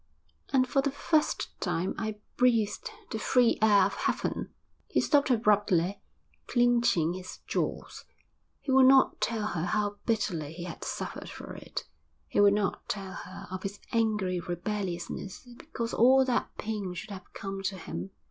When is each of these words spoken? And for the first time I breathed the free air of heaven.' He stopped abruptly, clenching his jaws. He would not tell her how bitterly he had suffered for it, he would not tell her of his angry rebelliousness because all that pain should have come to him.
And 0.51 0.67
for 0.67 0.81
the 0.81 0.89
first 0.89 1.49
time 1.59 1.93
I 1.95 2.17
breathed 2.35 2.89
the 3.11 3.19
free 3.19 3.59
air 3.61 3.83
of 3.85 3.93
heaven.' 3.93 4.49
He 4.87 4.99
stopped 4.99 5.29
abruptly, 5.29 6.01
clenching 6.47 7.13
his 7.13 7.37
jaws. 7.45 8.05
He 8.61 8.71
would 8.71 8.87
not 8.87 9.21
tell 9.21 9.45
her 9.49 9.65
how 9.67 9.97
bitterly 10.07 10.53
he 10.53 10.63
had 10.63 10.83
suffered 10.83 11.29
for 11.29 11.53
it, 11.53 11.83
he 12.27 12.39
would 12.41 12.55
not 12.55 12.89
tell 12.89 13.13
her 13.13 13.45
of 13.51 13.61
his 13.61 13.79
angry 13.91 14.39
rebelliousness 14.39 15.45
because 15.55 15.93
all 15.93 16.25
that 16.25 16.49
pain 16.57 16.95
should 16.95 17.11
have 17.11 17.31
come 17.33 17.61
to 17.61 17.77
him. 17.77 18.09